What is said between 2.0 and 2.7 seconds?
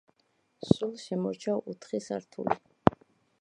სართული.